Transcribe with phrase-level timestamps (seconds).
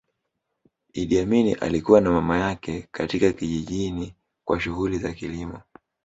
[0.93, 4.13] Idi Amin alikua na mama yake katika kijijini
[4.45, 5.61] kwa shughuli za kilimo